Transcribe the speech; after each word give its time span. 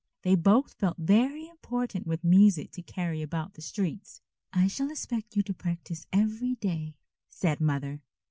They 0.23 0.33
both 0.33 0.73
felt 0.73 0.97
very 0.97 1.47
important 1.47 2.07
with 2.07 2.23
music 2.23 2.71
to 2.71 2.81
carry 2.81 3.21
about 3.21 3.53
the 3.53 3.61
streets. 3.61 4.19
"I 4.51 4.65
shall 4.65 4.89
expect 4.89 5.35
you 5.35 5.43
to 5.43 5.53
practise 5.53 6.07
every 6.11 6.55
day," 6.55 6.95
said 7.29 7.61
Mother. 7.61 8.01